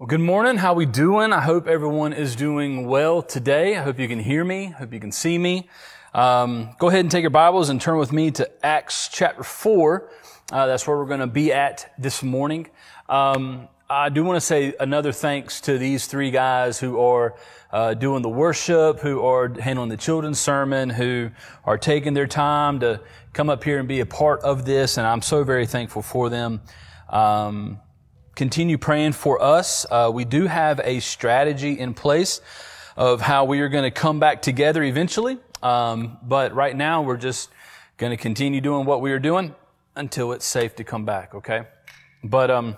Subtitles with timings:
[0.00, 0.56] Well, good morning.
[0.56, 1.30] How we doing?
[1.30, 3.76] I hope everyone is doing well today.
[3.76, 4.68] I hope you can hear me.
[4.68, 5.68] I hope you can see me.
[6.14, 10.10] Um, go ahead and take your Bibles and turn with me to Acts chapter four.
[10.50, 12.70] Uh, that's where we're going to be at this morning.
[13.10, 17.34] Um, I do want to say another thanks to these three guys who are
[17.70, 21.30] uh, doing the worship, who are handling the children's sermon, who
[21.66, 23.02] are taking their time to
[23.34, 26.30] come up here and be a part of this, and I'm so very thankful for
[26.30, 26.62] them.
[27.10, 27.80] Um,
[28.34, 29.86] continue praying for us.
[29.90, 32.40] Uh, we do have a strategy in place
[32.96, 35.38] of how we are going to come back together eventually.
[35.62, 37.50] Um, but right now, we're just
[37.96, 39.54] going to continue doing what we are doing
[39.94, 41.34] until it's safe to come back.
[41.34, 41.66] Okay.
[42.24, 42.76] But um,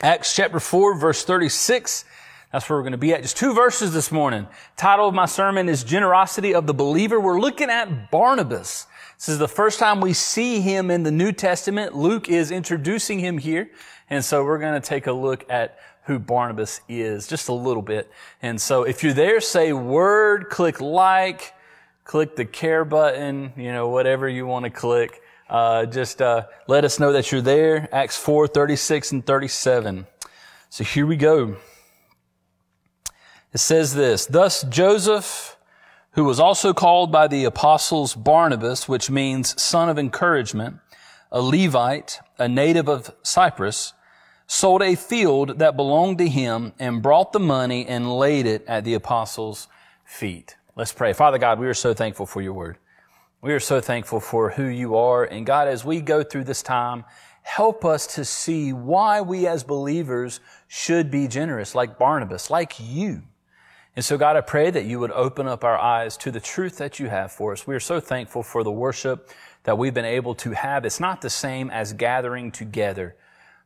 [0.00, 2.04] Acts chapter four, verse thirty-six.
[2.52, 3.22] That's where we're going to be at.
[3.22, 4.46] Just two verses this morning.
[4.76, 7.18] Title of my sermon is Generosity of the Believer.
[7.18, 8.86] We're looking at Barnabas.
[9.16, 11.96] This is the first time we see him in the New Testament.
[11.96, 13.70] Luke is introducing him here.
[14.10, 17.80] And so we're going to take a look at who Barnabas is just a little
[17.82, 18.10] bit.
[18.42, 21.54] And so if you're there, say word, click like,
[22.04, 25.22] click the care button, you know, whatever you want to click.
[25.48, 27.88] Uh, just uh, let us know that you're there.
[27.92, 30.06] Acts 4, 36 and 37.
[30.68, 31.56] So here we go.
[33.52, 35.58] It says this, Thus Joseph,
[36.12, 40.78] who was also called by the apostles Barnabas, which means son of encouragement,
[41.30, 43.92] a Levite, a native of Cyprus,
[44.46, 48.84] sold a field that belonged to him and brought the money and laid it at
[48.84, 49.68] the apostles'
[50.04, 50.56] feet.
[50.74, 51.12] Let's pray.
[51.12, 52.78] Father God, we are so thankful for your word.
[53.42, 55.24] We are so thankful for who you are.
[55.24, 57.04] And God, as we go through this time,
[57.42, 63.22] help us to see why we as believers should be generous, like Barnabas, like you.
[63.94, 66.78] And so, God, I pray that you would open up our eyes to the truth
[66.78, 67.66] that you have for us.
[67.66, 69.28] We are so thankful for the worship
[69.64, 70.86] that we've been able to have.
[70.86, 73.14] It's not the same as gathering together.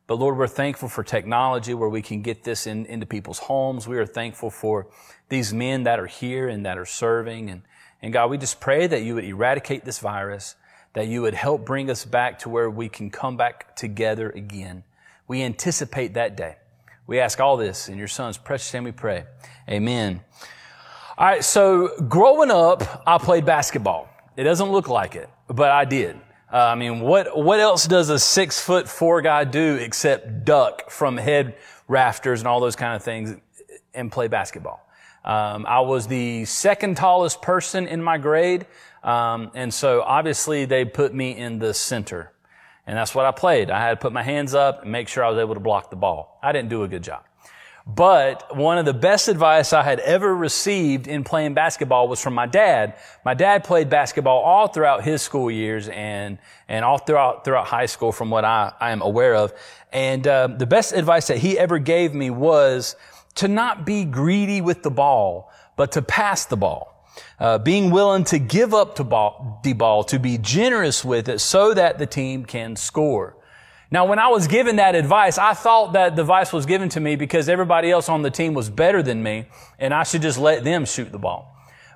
[0.09, 3.87] But Lord, we're thankful for technology where we can get this in, into people's homes.
[3.87, 4.89] We are thankful for
[5.29, 7.49] these men that are here and that are serving.
[7.49, 7.63] And,
[8.03, 10.57] and God, we just pray that you would eradicate this virus,
[10.95, 14.83] that you would help bring us back to where we can come back together again.
[15.29, 16.57] We anticipate that day.
[17.07, 19.25] We ask all this in your son's precious name we pray.
[19.69, 20.21] Amen.
[21.17, 21.45] All right.
[21.45, 24.09] So growing up, I played basketball.
[24.37, 26.17] It doesn't look like it, but I did.
[26.53, 30.91] Uh, I mean, what, what else does a six foot four guy do except duck
[30.91, 31.57] from head
[31.89, 33.37] rafters and all those kind of things
[33.95, 34.87] and play basketball?
[35.25, 38.67] Um, I was the second tallest person in my grade.
[39.03, 42.33] Um, and so obviously they put me in the center.
[42.87, 43.71] And that's what I played.
[43.71, 45.91] I had to put my hands up and make sure I was able to block
[45.91, 46.39] the ball.
[46.43, 47.25] I didn't do a good job.
[47.87, 52.35] But one of the best advice I had ever received in playing basketball was from
[52.35, 52.97] my dad.
[53.25, 56.39] My dad played basketball all throughout his school years and,
[56.69, 59.53] and all throughout, throughout high school from what I, I am aware of.
[59.93, 62.97] And, uh, the best advice that he ever gave me was
[63.37, 66.96] to not be greedy with the ball, but to pass the ball.
[67.39, 71.41] Uh, being willing to give up to ball, the ball, to be generous with it
[71.41, 73.37] so that the team can score.
[73.91, 77.01] Now, when I was given that advice, I thought that the advice was given to
[77.01, 79.47] me because everybody else on the team was better than me
[79.79, 81.53] and I should just let them shoot the ball.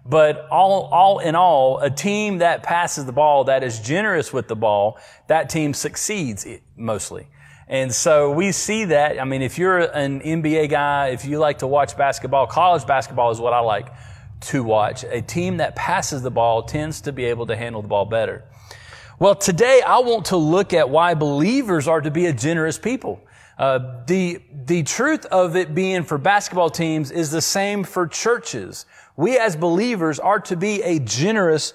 [0.07, 4.49] But all, all in all, a team that passes the ball, that is generous with
[4.49, 7.27] the ball, that team succeeds mostly.
[7.67, 9.21] And so we see that.
[9.21, 13.31] I mean, if you're an NBA guy, if you like to watch basketball, college basketball
[13.31, 13.89] is what I like
[14.41, 15.05] to watch.
[15.05, 18.45] A team that passes the ball tends to be able to handle the ball better.
[19.19, 23.21] Well, today I want to look at why believers are to be a generous people.
[23.59, 28.87] Uh, the the truth of it being for basketball teams is the same for churches.
[29.17, 31.75] We as believers are to be a generous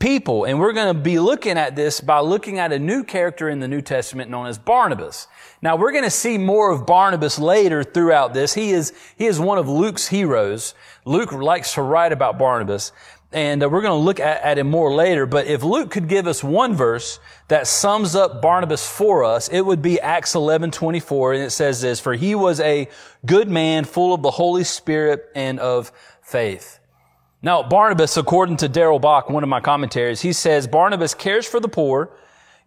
[0.00, 3.48] people, and we're going to be looking at this by looking at a new character
[3.48, 5.28] in the New Testament known as Barnabas.
[5.62, 8.54] Now we're going to see more of Barnabas later throughout this.
[8.54, 10.74] He is he is one of Luke's heroes.
[11.04, 12.92] Luke likes to write about Barnabas.
[13.32, 15.24] And uh, we're going to look at, at, him more later.
[15.24, 19.60] But if Luke could give us one verse that sums up Barnabas for us, it
[19.60, 21.34] would be Acts 11, 24.
[21.34, 22.88] And it says this, for he was a
[23.24, 25.92] good man full of the Holy Spirit and of
[26.22, 26.80] faith.
[27.42, 31.60] Now, Barnabas, according to Darrell Bock, one of my commentaries, he says, Barnabas cares for
[31.60, 32.10] the poor,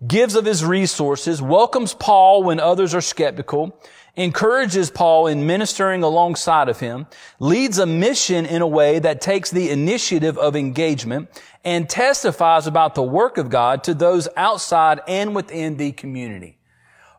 [0.07, 3.79] gives of his resources, welcomes Paul when others are skeptical,
[4.15, 7.07] encourages Paul in ministering alongside of him,
[7.39, 11.29] leads a mission in a way that takes the initiative of engagement,
[11.65, 16.57] and testifies about the work of God to those outside and within the community.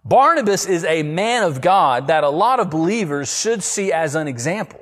[0.05, 4.29] Barnabas is a man of God that a lot of believers should see as an
[4.29, 4.81] example.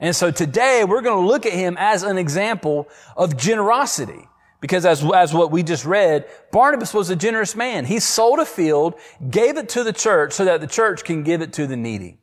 [0.00, 4.26] And so today we're going to look at him as an example of generosity.
[4.60, 7.84] Because as, as what we just read, Barnabas was a generous man.
[7.84, 8.94] He sold a field,
[9.30, 12.18] gave it to the church so that the church can give it to the needy.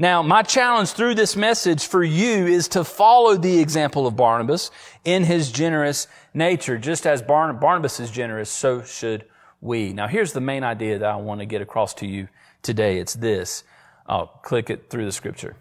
[0.00, 4.70] Now, my challenge through this message for you is to follow the example of Barnabas
[5.04, 6.78] in his generous nature.
[6.78, 9.24] Just as Barnabas is generous, so should
[9.60, 9.92] we.
[9.92, 12.28] Now, here's the main idea that I want to get across to you
[12.62, 12.98] today.
[12.98, 13.64] It's this.
[14.06, 15.56] I'll click it through the scripture.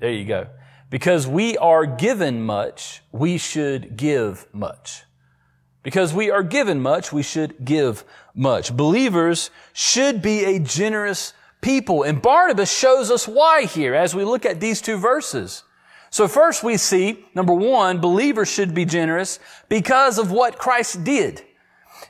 [0.00, 0.46] There you go.
[0.88, 5.04] Because we are given much, we should give much.
[5.82, 8.76] Because we are given much, we should give much.
[8.76, 12.02] Believers should be a generous people.
[12.02, 15.64] And Barnabas shows us why here as we look at these two verses.
[16.10, 19.38] So first we see, number one, believers should be generous
[19.68, 21.42] because of what Christ did.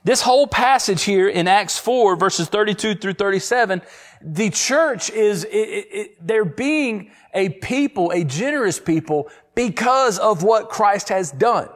[0.05, 3.81] This whole passage here in Acts 4 verses 32 through 37,
[4.21, 10.69] the church is, it, it, they're being a people, a generous people because of what
[10.69, 11.69] Christ has done.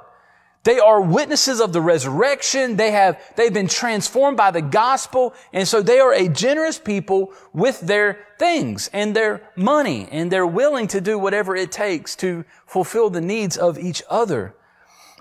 [0.67, 2.75] They are witnesses of the resurrection.
[2.75, 5.33] They have, they've been transformed by the gospel.
[5.53, 10.09] And so they are a generous people with their things and their money.
[10.11, 14.57] And they're willing to do whatever it takes to fulfill the needs of each other.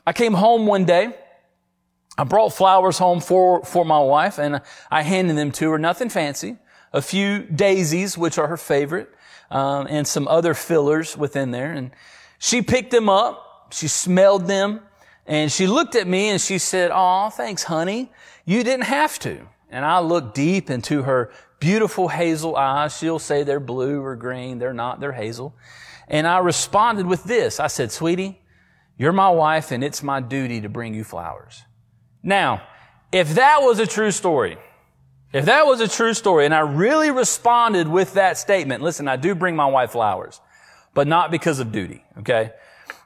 [0.04, 1.16] I came home one day.
[2.18, 5.78] I brought flowers home for, for my wife and I handed them to her.
[5.78, 6.58] Nothing fancy.
[6.92, 9.14] A few daisies, which are her favorite,
[9.52, 11.72] um, and some other fillers within there.
[11.72, 11.92] And
[12.40, 13.68] she picked them up.
[13.72, 14.82] She smelled them.
[15.26, 18.12] And she looked at me and she said, Aw, thanks, honey.
[18.46, 19.48] You didn't have to.
[19.70, 22.96] And I looked deep into her beautiful hazel eyes.
[22.98, 24.60] She'll say they're blue or green.
[24.60, 25.00] They're not.
[25.00, 25.56] They're hazel.
[26.08, 27.60] And I responded with this.
[27.60, 28.40] I said, sweetie,
[28.98, 31.64] you're my wife and it's my duty to bring you flowers.
[32.22, 32.62] Now,
[33.12, 34.58] if that was a true story,
[35.34, 39.16] if that was a true story and I really responded with that statement, listen, I
[39.16, 40.40] do bring my wife flowers,
[40.94, 42.04] but not because of duty.
[42.20, 42.52] Okay.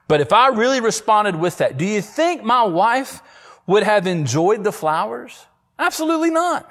[0.10, 3.22] But if I really responded with that, do you think my wife
[3.68, 5.46] would have enjoyed the flowers?
[5.78, 6.68] Absolutely not.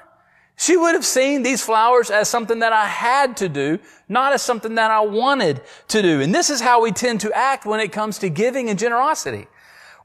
[0.57, 4.41] She would have seen these flowers as something that I had to do, not as
[4.41, 6.19] something that I wanted to do.
[6.19, 9.47] And this is how we tend to act when it comes to giving and generosity.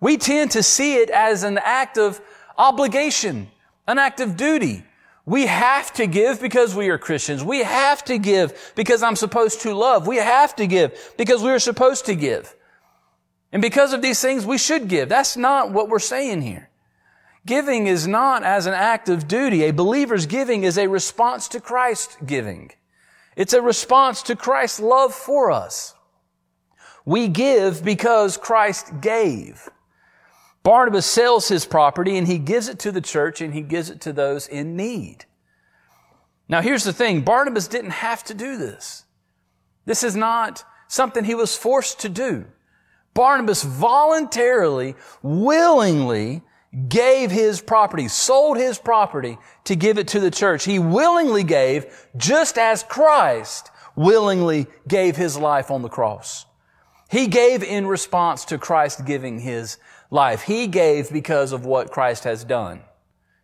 [0.00, 2.20] We tend to see it as an act of
[2.56, 3.48] obligation,
[3.88, 4.84] an act of duty.
[5.26, 7.42] We have to give because we are Christians.
[7.42, 10.06] We have to give because I'm supposed to love.
[10.06, 12.54] We have to give because we are supposed to give.
[13.54, 15.08] And because of these things, we should give.
[15.08, 16.70] That's not what we're saying here.
[17.46, 19.62] Giving is not as an act of duty.
[19.62, 22.72] A believer's giving is a response to Christ's giving.
[23.36, 25.94] It's a response to Christ's love for us.
[27.04, 29.68] We give because Christ gave.
[30.64, 34.00] Barnabas sells his property and he gives it to the church and he gives it
[34.00, 35.26] to those in need.
[36.48, 37.20] Now here's the thing.
[37.20, 39.04] Barnabas didn't have to do this.
[39.84, 42.46] This is not something he was forced to do.
[43.14, 46.42] Barnabas voluntarily, willingly
[46.88, 50.64] gave his property, sold his property to give it to the church.
[50.64, 56.46] He willingly gave just as Christ willingly gave his life on the cross.
[57.10, 59.78] He gave in response to Christ giving his
[60.10, 60.42] life.
[60.42, 62.80] He gave because of what Christ has done,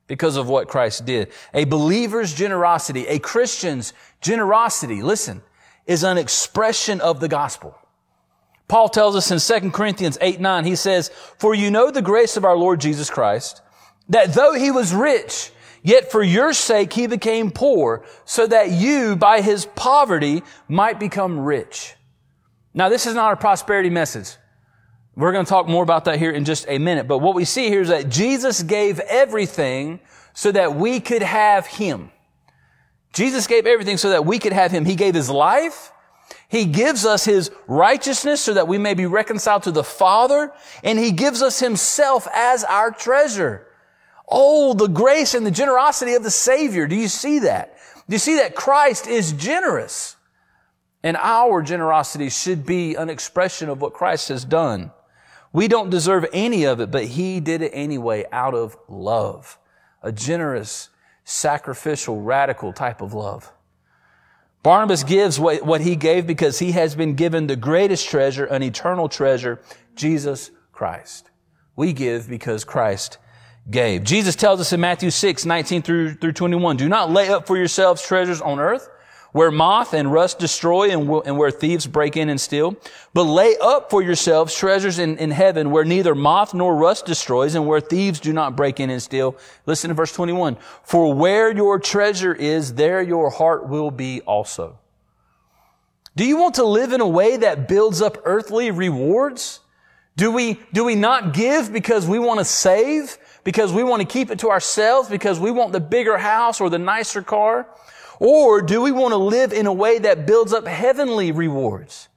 [0.08, 1.31] because of what Christ did.
[1.55, 5.43] A believer's generosity, a Christian's generosity, listen,
[5.87, 7.76] is an expression of the gospel.
[8.70, 11.08] Paul tells us in 2 Corinthians 8, 9, he says,
[11.38, 13.62] For you know the grace of our Lord Jesus Christ,
[14.08, 15.50] that though he was rich,
[15.82, 21.40] yet for your sake he became poor, so that you by his poverty might become
[21.40, 21.96] rich.
[22.73, 24.37] Now this is not a prosperity message.
[25.16, 27.09] We're going to talk more about that here in just a minute.
[27.09, 29.99] But what we see here is that Jesus gave everything
[30.33, 32.12] so that we could have him.
[33.12, 34.85] Jesus gave everything so that we could have him.
[34.85, 35.90] He gave his life.
[36.50, 40.52] He gives us His righteousness so that we may be reconciled to the Father,
[40.83, 43.69] and He gives us Himself as our treasure.
[44.28, 46.88] Oh, the grace and the generosity of the Savior.
[46.88, 47.76] Do you see that?
[48.09, 50.16] Do you see that Christ is generous?
[51.04, 54.90] And our generosity should be an expression of what Christ has done.
[55.52, 59.57] We don't deserve any of it, but He did it anyway out of love.
[60.02, 60.88] A generous,
[61.23, 63.52] sacrificial, radical type of love.
[64.62, 69.09] Barnabas gives what, he gave because he has been given the greatest treasure, an eternal
[69.09, 69.61] treasure,
[69.95, 71.31] Jesus Christ.
[71.76, 73.19] We give because Christ
[73.71, 74.05] gave.
[74.05, 77.57] Jesus tells us in Matthew 6, 19 through, through 21, do not lay up for
[77.57, 78.88] yourselves treasures on earth
[79.32, 82.76] where moth and rust destroy and, and, where thieves break in and steal.
[83.14, 87.54] But lay up for yourselves treasures in, in heaven where neither moth nor rust destroys
[87.54, 89.37] and where thieves do not break in and steal.
[89.66, 90.56] Listen to verse 21.
[90.82, 94.78] For where your treasure is, there your heart will be also.
[96.16, 99.60] Do you want to live in a way that builds up earthly rewards?
[100.16, 103.16] Do we, do we not give because we want to save?
[103.44, 105.08] Because we want to keep it to ourselves?
[105.08, 107.66] Because we want the bigger house or the nicer car?
[108.20, 112.08] Or do we want to live in a way that builds up heavenly rewards?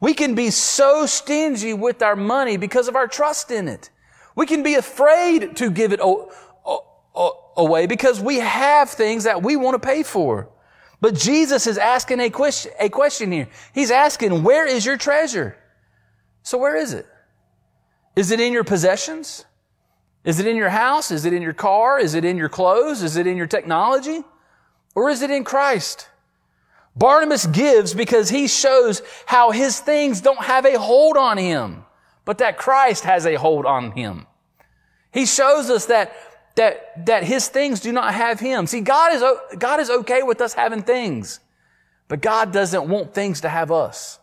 [0.00, 3.90] We can be so stingy with our money because of our trust in it.
[4.34, 6.00] We can be afraid to give it
[7.56, 10.48] away because we have things that we want to pay for.
[11.02, 13.48] But Jesus is asking a question, a question here.
[13.74, 15.58] He's asking, where is your treasure?
[16.42, 17.06] So where is it?
[18.16, 19.44] Is it in your possessions?
[20.24, 21.10] Is it in your house?
[21.10, 21.98] Is it in your car?
[21.98, 23.02] Is it in your clothes?
[23.02, 24.22] Is it in your technology?
[24.94, 26.08] Or is it in Christ?
[26.96, 31.84] Barnabas gives because he shows how his things don't have a hold on him,
[32.24, 34.26] but that Christ has a hold on him.
[35.12, 36.14] He shows us that,
[36.56, 38.66] that, that his things do not have him.
[38.66, 39.24] See, God is,
[39.58, 41.40] God is okay with us having things,
[42.08, 44.18] but God doesn't want things to have us.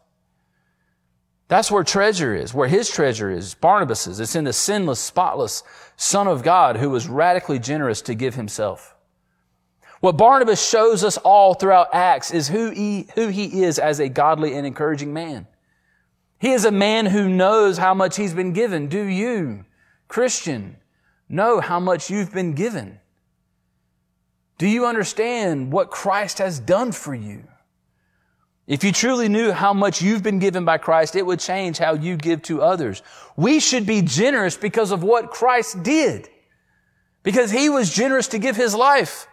[1.47, 4.19] That's where treasure is, where his treasure is, Barnabas's.
[4.19, 5.63] It's in the sinless, spotless
[5.95, 8.96] Son of God who was radically generous to give himself.
[10.07, 14.07] What Barnabas shows us all throughout Acts is who he, who he is as a
[14.07, 15.47] godly and encouraging man.
[16.39, 18.87] He is a man who knows how much he's been given.
[18.87, 19.65] Do you,
[20.07, 20.77] Christian,
[21.27, 23.01] know how much you've been given?
[24.57, 27.43] Do you understand what Christ has done for you?
[28.65, 31.95] If you truly knew how much you've been given by Christ, it would change how
[31.95, 33.03] you give to others.
[33.35, 36.29] We should be generous because of what Christ did.
[37.23, 39.27] Because he was generous to give his life.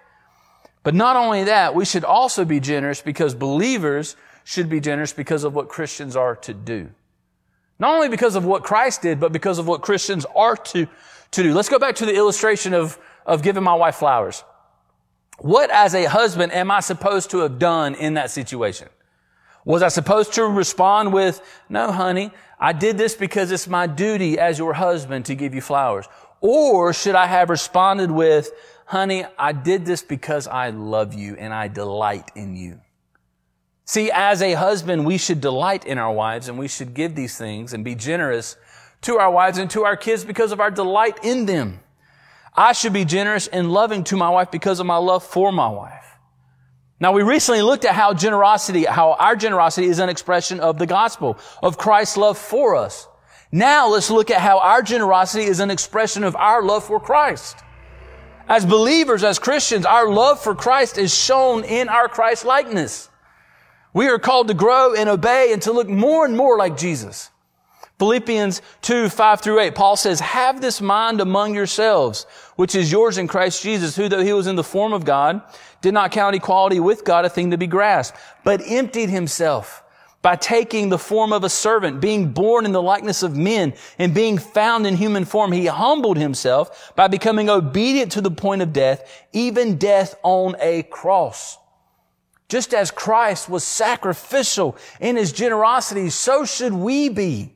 [0.85, 5.43] But not only that, we should also be generous because believers should be generous because
[5.43, 6.91] of what Christians are to do.
[7.79, 10.87] Not only because of what Christ did, but because of what Christians are to,
[11.33, 11.55] to do.
[11.55, 14.45] Let's go back to the illustration of, of giving my wife flowers.
[15.39, 18.89] What as a husband am I supposed to have done in that situation?
[19.65, 24.39] Was I supposed to respond with, no, honey, I did this because it's my duty
[24.39, 26.07] as your husband to give you flowers?
[26.41, 28.53] Or should I have responded with,
[28.87, 32.81] honey, I did this because I love you and I delight in you?
[33.87, 37.37] See, as a husband, we should delight in our wives and we should give these
[37.37, 38.57] things and be generous
[39.03, 41.81] to our wives and to our kids because of our delight in them.
[42.57, 45.69] I should be generous and loving to my wife because of my love for my
[45.69, 46.05] wife.
[47.01, 50.87] Now we recently looked at how generosity, how our generosity is an expression of the
[50.87, 53.09] gospel, of Christ's love for us.
[53.53, 57.59] Now let's look at how our generosity is an expression of our love for Christ.
[58.49, 63.09] As believers, as Christians, our love for Christ is shown in our Christ likeness.
[63.95, 67.31] We are called to grow and obey and to look more and more like Jesus.
[67.99, 73.19] Philippians 2, 5 through 8, Paul says, Have this mind among yourselves, which is yours
[73.19, 75.41] in Christ Jesus, who though he was in the form of God,
[75.81, 79.84] did not count equality with God a thing to be grasped, but emptied himself
[80.25, 84.15] by taking the form of a servant, being born in the likeness of men, and
[84.15, 85.53] being found in human form.
[85.53, 90.85] He humbled himself by becoming obedient to the point of death, even death on a
[90.85, 91.59] cross.
[92.49, 97.54] Just as Christ was sacrificial in his generosity, so should we be.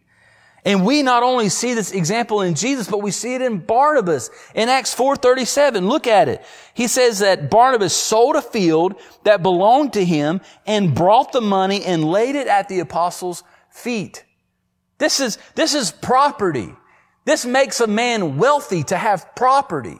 [0.65, 4.31] And we not only see this example in Jesus, but we see it in Barnabas
[4.55, 5.89] in Acts 4:37.
[5.89, 6.45] Look at it.
[6.75, 11.85] He says that Barnabas sold a field that belonged to him and brought the money
[11.85, 14.25] and laid it at the apostles' feet.
[14.99, 16.75] This is, this is property.
[17.25, 19.99] This makes a man wealthy to have property.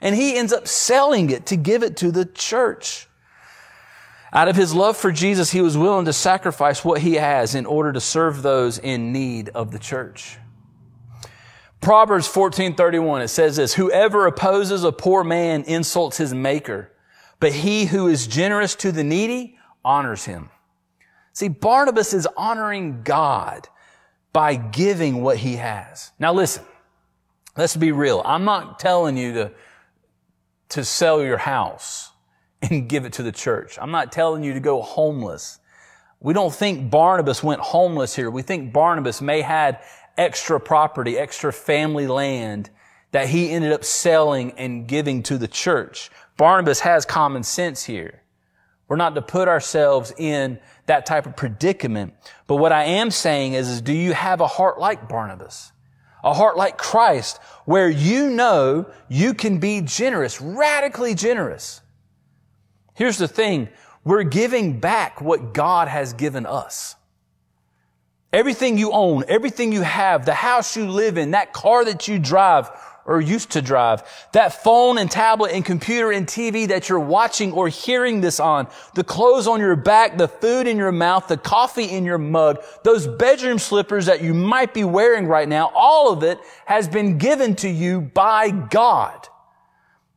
[0.00, 3.08] And he ends up selling it to give it to the church.
[4.36, 7.64] Out of his love for Jesus, he was willing to sacrifice what he has in
[7.64, 10.36] order to serve those in need of the church.
[11.80, 16.92] Proverbs 14:31 it says this, whoever opposes a poor man insults his maker,
[17.40, 20.50] but he who is generous to the needy honors him.
[21.32, 23.70] See, Barnabas is honoring God
[24.34, 26.12] by giving what he has.
[26.18, 26.64] Now listen,
[27.56, 28.20] let's be real.
[28.22, 29.52] I'm not telling you to,
[30.70, 32.10] to sell your house
[32.62, 33.78] and give it to the church.
[33.80, 35.58] I'm not telling you to go homeless.
[36.20, 38.30] We don't think Barnabas went homeless here.
[38.30, 39.80] We think Barnabas may had
[40.16, 42.70] extra property, extra family land
[43.12, 46.10] that he ended up selling and giving to the church.
[46.36, 48.22] Barnabas has common sense here.
[48.88, 52.14] We're not to put ourselves in that type of predicament.
[52.46, 55.72] But what I am saying is, is do you have a heart like Barnabas?
[56.22, 61.82] A heart like Christ where you know you can be generous, radically generous.
[62.96, 63.68] Here's the thing.
[64.04, 66.96] We're giving back what God has given us.
[68.32, 72.18] Everything you own, everything you have, the house you live in, that car that you
[72.18, 72.70] drive
[73.04, 77.52] or used to drive, that phone and tablet and computer and TV that you're watching
[77.52, 81.36] or hearing this on, the clothes on your back, the food in your mouth, the
[81.36, 86.12] coffee in your mug, those bedroom slippers that you might be wearing right now, all
[86.12, 89.28] of it has been given to you by God.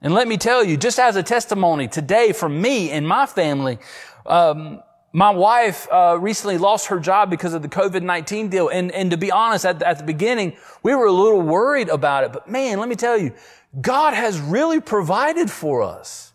[0.02, 3.80] And let me tell you, just as a testimony today from me and my family,
[4.26, 8.70] um, my wife uh, recently lost her job because of the COVID-19 deal.
[8.70, 12.24] And, and to be honest, at, at the beginning, we were a little worried about
[12.24, 12.32] it.
[12.32, 13.34] But man, let me tell you,
[13.82, 16.32] God has really provided for us.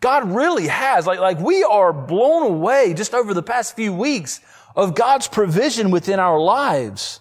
[0.00, 1.06] God really has.
[1.06, 4.40] Like, like we are blown away just over the past few weeks
[4.74, 7.20] of God's provision within our lives.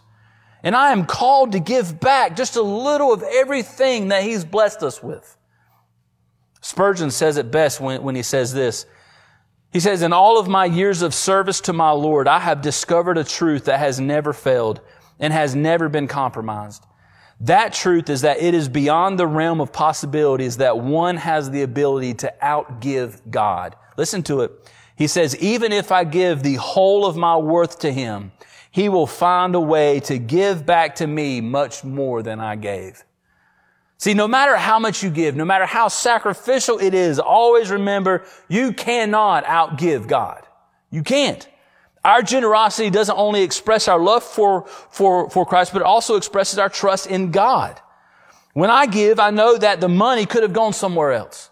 [0.64, 4.84] And I am called to give back just a little of everything that He's blessed
[4.84, 5.36] us with.
[6.62, 8.86] Spurgeon says it best when, when he says this.
[9.72, 13.18] He says, In all of my years of service to my Lord, I have discovered
[13.18, 14.82] a truth that has never failed
[15.20, 16.84] and has never been compromised.
[17.42, 21.62] That truth is that it is beyond the realm of possibilities that one has the
[21.62, 23.76] ability to outgive God.
[23.96, 24.52] Listen to it.
[24.98, 28.34] He says, even if I give the whole of my worth to him,
[28.70, 33.04] he will find a way to give back to me much more than I gave.
[34.00, 38.24] See, no matter how much you give, no matter how sacrificial it is, always remember
[38.48, 40.48] you cannot outgive God.
[40.90, 41.46] You can't.
[42.06, 46.58] Our generosity doesn't only express our love for, for, for Christ, but it also expresses
[46.58, 47.78] our trust in God.
[48.54, 51.50] When I give, I know that the money could have gone somewhere else.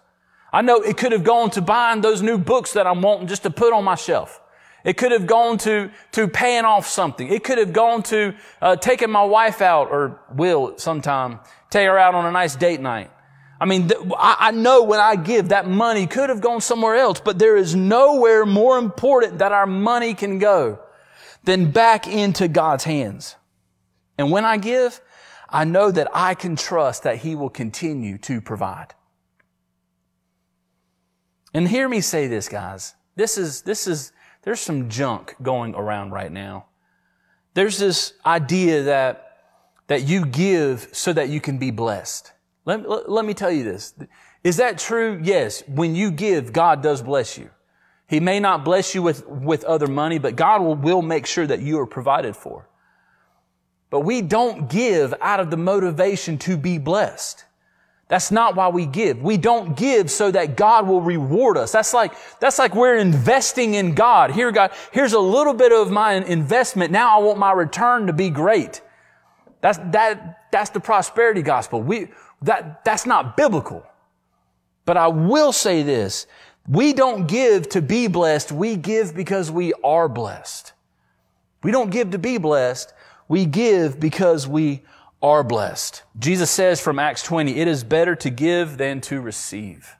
[0.53, 3.43] I know it could have gone to buying those new books that I'm wanting just
[3.43, 4.39] to put on my shelf.
[4.85, 7.27] It could have gone to, to paying off something.
[7.27, 11.97] It could have gone to uh, taking my wife out, or will sometime, take her
[11.97, 13.11] out on a nice date night.
[13.59, 17.19] I mean, th- I know when I give, that money could have gone somewhere else,
[17.19, 20.79] but there is nowhere more important that our money can go
[21.43, 23.35] than back into God's hands.
[24.17, 25.01] And when I give,
[25.49, 28.93] I know that I can trust that He will continue to provide.
[31.53, 32.93] And hear me say this, guys.
[33.15, 34.11] This is, this is,
[34.43, 36.67] there's some junk going around right now.
[37.55, 39.26] There's this idea that,
[39.87, 42.31] that you give so that you can be blessed.
[42.65, 43.93] Let, let, let me tell you this.
[44.43, 45.19] Is that true?
[45.23, 45.63] Yes.
[45.67, 47.49] When you give, God does bless you.
[48.07, 51.45] He may not bless you with, with other money, but God will, will make sure
[51.47, 52.69] that you are provided for.
[53.89, 57.45] But we don't give out of the motivation to be blessed.
[58.09, 59.21] That's not why we give.
[59.21, 61.73] We don't give so that God will reward us.
[61.73, 64.31] That's like, that's like we're investing in God.
[64.31, 66.91] Here, God, here's a little bit of my investment.
[66.91, 68.81] Now I want my return to be great.
[69.67, 71.81] That's, that, that's the prosperity gospel.
[71.81, 72.07] We,
[72.43, 73.85] that, that's not biblical.
[74.85, 76.25] But I will say this.
[76.69, 78.53] We don't give to be blessed.
[78.53, 80.71] We give because we are blessed.
[81.63, 82.93] We don't give to be blessed.
[83.27, 84.83] We give because we
[85.21, 86.03] are blessed.
[86.17, 89.97] Jesus says from Acts 20, it is better to give than to receive.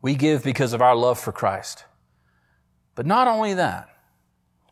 [0.00, 1.86] We give because of our love for Christ.
[2.94, 3.88] But not only that,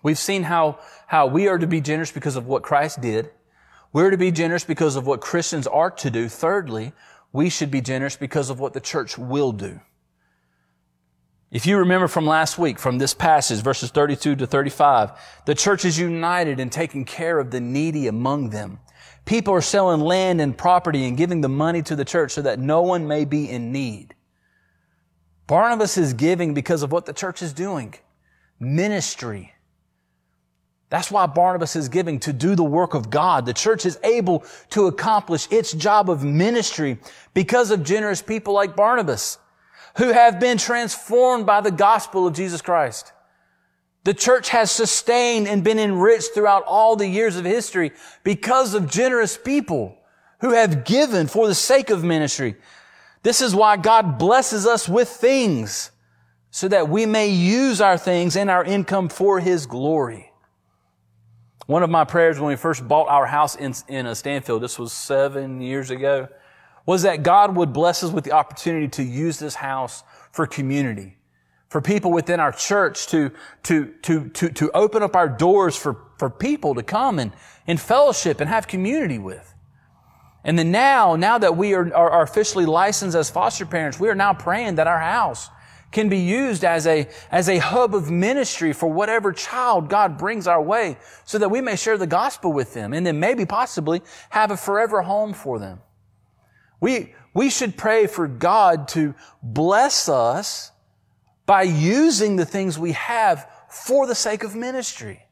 [0.03, 3.31] we've seen how, how we are to be generous because of what Christ did.
[3.93, 6.29] We're to be generous because of what Christians are to do.
[6.29, 6.93] Thirdly,
[7.33, 9.81] we should be generous because of what the church will do.
[11.51, 15.13] If you remember from last week, from this passage, verses 32 to 35,
[15.45, 18.79] the church is united in taking care of the needy among them.
[19.27, 22.59] People are selling land and property and giving the money to the church so that
[22.59, 24.15] no one may be in need.
[25.47, 27.95] Barnabas is giving because of what the church is doing.
[28.59, 29.53] Ministry.
[30.93, 33.47] That's why Barnabas is giving to do the work of God.
[33.47, 36.99] The church is able to accomplish its job of ministry
[37.33, 39.39] because of generous people like Barnabas
[39.97, 43.11] who have been transformed by the gospel of Jesus Christ.
[44.05, 48.91] The church has sustained and been enriched throughout all the years of history because of
[48.91, 49.97] generous people
[50.43, 52.57] who have given for the sake of ministry.
[53.23, 55.91] This is why God blesses us with things
[56.51, 60.32] so that we may use our things and our income for His glory.
[61.73, 64.79] One of my prayers when we first bought our house in, in uh, Stanfield, this
[64.79, 66.29] was seven years ago,
[66.85, 71.17] was that God would bless us with the opportunity to use this house for community,
[71.71, 73.31] for people within our church to,
[73.63, 77.33] to, to, to, to open up our doors for, for people to come and,
[77.67, 79.55] and fellowship and have community with.
[80.45, 84.15] And then now, now that we are, are officially licensed as foster parents, we are
[84.15, 85.49] now praying that our house
[85.93, 90.47] can be used as a, as a hub of ministry for whatever child God brings
[90.47, 94.03] our way so that we may share the gospel with them and then maybe possibly
[94.31, 95.81] have a forever home for them.
[96.81, 100.73] We, we should pray for God to bless us
[101.47, 105.23] by using the things we have for the sake of ministry.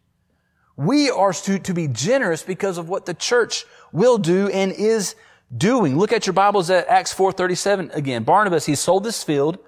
[0.76, 5.14] We are to, to be generous because of what the church will do and is
[5.54, 5.98] doing.
[5.98, 8.22] Look at your Bibles at Acts 4.37 again.
[8.22, 9.58] Barnabas, he sold this field,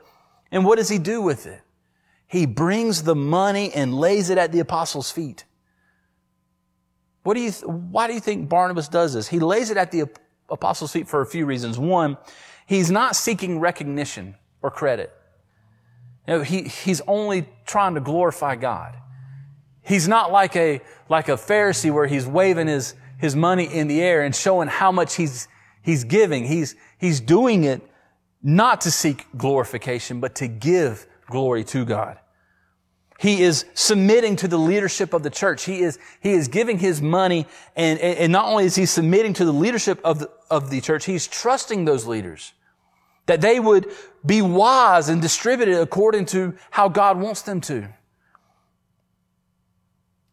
[0.52, 1.60] and what does he do with it?
[2.28, 5.44] He brings the money and lays it at the apostles' feet.
[7.24, 9.28] What do you, th- why do you think Barnabas does this?
[9.28, 10.04] He lays it at the
[10.48, 11.78] apostles' feet for a few reasons.
[11.78, 12.18] One,
[12.66, 15.12] he's not seeking recognition or credit.
[16.26, 18.96] You know, he, he's only trying to glorify God.
[19.82, 24.00] He's not like a, like a Pharisee where he's waving his, his money in the
[24.00, 25.48] air and showing how much he's,
[25.82, 26.44] he's giving.
[26.44, 27.82] He's, he's doing it
[28.42, 32.18] not to seek glorification, but to give glory to God.
[33.18, 35.64] He is submitting to the leadership of the church.
[35.64, 39.44] He is, he is giving his money and, and not only is he submitting to
[39.44, 42.52] the leadership of the, of the church, he's trusting those leaders
[43.26, 43.90] that they would
[44.26, 47.88] be wise and distributed according to how God wants them to.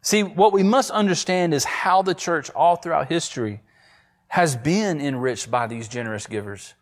[0.02, 3.62] See, what we must understand is how the church all throughout history
[4.30, 6.74] has been enriched by these generous givers,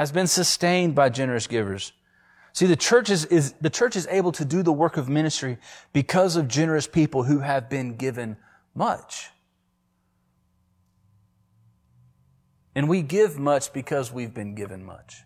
[0.00, 1.92] has been sustained by generous givers.
[2.54, 5.58] See, the church is, is, the church is able to do the work of ministry
[5.92, 8.38] because of generous people who have been given
[8.74, 9.28] much.
[12.74, 15.18] And we give much because we've been given much.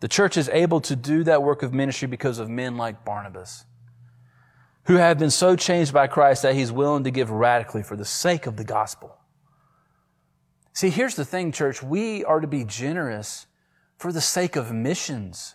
[0.00, 3.64] The church is able to do that work of ministry because of men like Barnabas,
[4.84, 8.04] who have been so changed by Christ that he's willing to give radically for the
[8.04, 9.19] sake of the gospel.
[10.72, 11.82] See, here's the thing, church.
[11.82, 13.46] We are to be generous
[13.98, 15.54] for the sake of missions.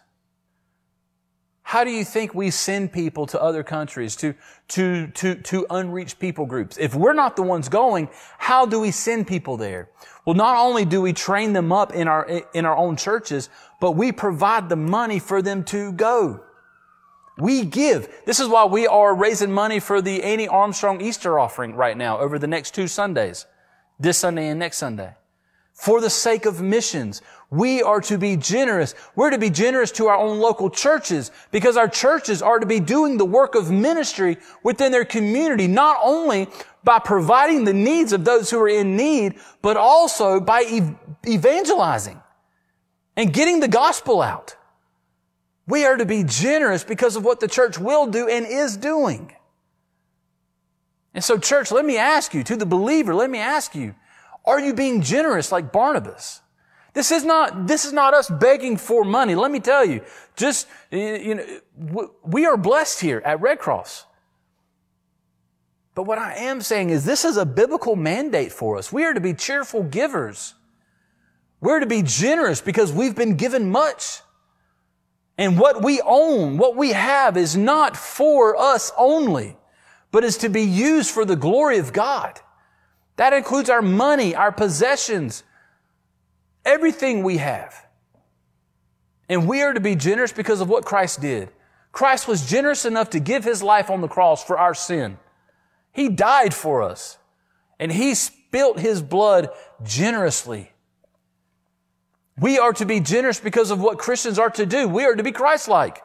[1.64, 4.36] How do you think we send people to other countries, to,
[4.68, 6.78] to, to, to unreached people groups?
[6.78, 9.90] If we're not the ones going, how do we send people there?
[10.26, 13.50] Well, not only do we train them up in our, in our own churches,
[13.82, 16.44] but we provide the money for them to go.
[17.40, 18.10] We give.
[18.26, 22.20] This is why we are raising money for the Annie Armstrong Easter offering right now
[22.20, 23.48] over the next two Sundays.
[24.00, 25.14] This Sunday and next Sunday
[25.76, 27.22] for the sake of missions.
[27.52, 28.96] We are to be generous.
[29.16, 32.80] We're to be generous to our own local churches because our churches are to be
[32.80, 36.48] doing the work of ministry within their community, not only
[36.84, 40.96] by providing the needs of those who are in need, but also by ev-
[41.28, 42.22] evangelizing
[43.18, 44.56] and getting the gospel out.
[45.68, 49.35] We are to be generous because of what the church will do and is doing.
[51.16, 53.96] And so church, let me ask you, to the believer, let me ask you,
[54.46, 56.42] are you being generous like Barnabas?
[56.94, 59.34] This is not, this is not us begging for money.
[59.34, 60.02] Let me tell you,
[60.36, 64.06] just, you know, we are blessed here at Red Cross.
[65.94, 68.92] But what I am saying is this is a biblical mandate for us.
[68.92, 70.54] We are to be cheerful givers.
[71.62, 74.22] We're to be generous because we've been given much.
[75.38, 79.58] And what we own, what we have is not for us only,
[80.16, 82.40] but is to be used for the glory of God.
[83.18, 85.44] That includes our money, our possessions,
[86.64, 87.86] everything we have.
[89.28, 91.50] And we are to be generous because of what Christ did.
[91.92, 95.18] Christ was generous enough to give his life on the cross for our sin.
[95.92, 97.18] He died for us
[97.78, 99.50] and he spilt his blood
[99.84, 100.72] generously.
[102.40, 104.88] We are to be generous because of what Christians are to do.
[104.88, 106.02] We are to be Christ-like.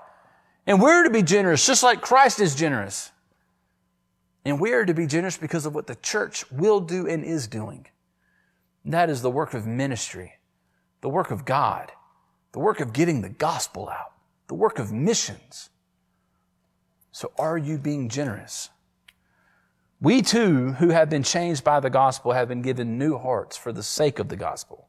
[0.66, 3.12] And we're to be generous just like Christ is generous.
[4.44, 7.46] And we are to be generous because of what the church will do and is
[7.46, 7.86] doing.
[8.84, 10.38] And that is the work of ministry,
[11.02, 11.92] the work of God,
[12.52, 14.12] the work of getting the gospel out,
[14.48, 15.68] the work of missions.
[17.12, 18.70] So are you being generous?
[20.00, 23.72] We too, who have been changed by the gospel, have been given new hearts for
[23.72, 24.88] the sake of the gospel.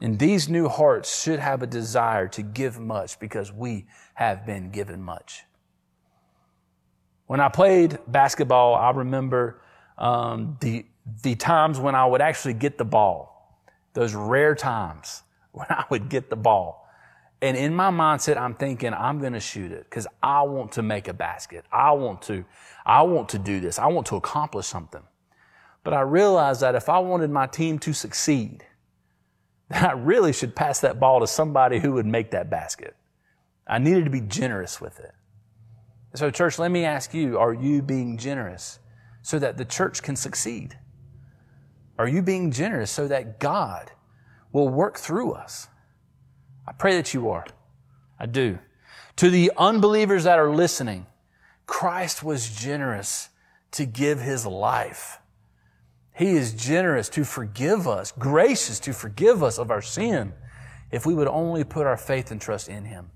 [0.00, 4.70] And these new hearts should have a desire to give much because we have been
[4.70, 5.44] given much.
[7.26, 9.60] When I played basketball, I remember
[9.98, 10.86] um, the,
[11.22, 13.60] the times when I would actually get the ball,
[13.94, 16.86] those rare times when I would get the ball.
[17.42, 20.82] And in my mindset, I'm thinking, I'm going to shoot it because I want to
[20.82, 21.64] make a basket.
[21.70, 22.44] I want to,
[22.84, 23.78] I want to do this.
[23.78, 25.02] I want to accomplish something.
[25.84, 28.64] But I realized that if I wanted my team to succeed,
[29.68, 32.96] then I really should pass that ball to somebody who would make that basket.
[33.66, 35.12] I needed to be generous with it.
[36.14, 38.78] So, church, let me ask you are you being generous
[39.22, 40.78] so that the church can succeed?
[41.98, 43.90] Are you being generous so that God
[44.52, 45.68] will work through us?
[46.66, 47.46] I pray that you are.
[48.18, 48.58] I do.
[49.16, 51.06] To the unbelievers that are listening,
[51.66, 53.30] Christ was generous
[53.72, 55.18] to give his life.
[56.14, 60.32] He is generous to forgive us, gracious to forgive us of our sin
[60.90, 63.10] if we would only put our faith and trust in him.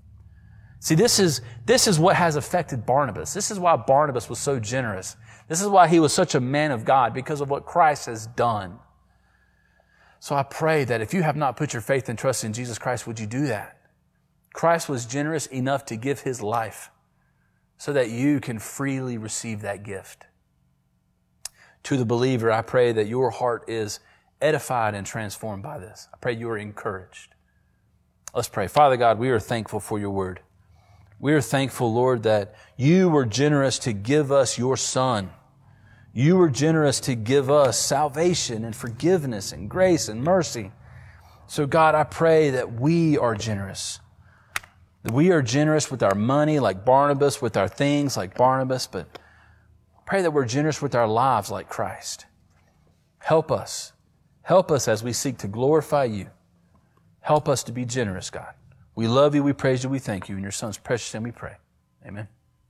[0.81, 3.35] See, this is, this is what has affected Barnabas.
[3.35, 5.15] This is why Barnabas was so generous.
[5.47, 8.25] This is why he was such a man of God because of what Christ has
[8.25, 8.79] done.
[10.19, 12.79] So I pray that if you have not put your faith and trust in Jesus
[12.79, 13.79] Christ, would you do that?
[14.53, 16.89] Christ was generous enough to give his life
[17.77, 20.25] so that you can freely receive that gift.
[21.83, 23.99] To the believer, I pray that your heart is
[24.41, 26.07] edified and transformed by this.
[26.11, 27.35] I pray you are encouraged.
[28.33, 28.67] Let's pray.
[28.67, 30.39] Father God, we are thankful for your word.
[31.21, 35.29] We are thankful, Lord, that you were generous to give us your son.
[36.13, 40.71] You were generous to give us salvation and forgiveness and grace and mercy.
[41.45, 43.99] So God, I pray that we are generous.
[45.03, 49.19] That we are generous with our money like Barnabas, with our things like Barnabas, but
[50.07, 52.25] pray that we're generous with our lives like Christ.
[53.19, 53.93] Help us.
[54.41, 56.31] Help us as we seek to glorify you.
[57.19, 58.55] Help us to be generous, God.
[58.95, 60.35] We love you, we praise you, we thank you.
[60.35, 61.55] In your Son's precious name we pray.
[62.05, 62.27] Amen.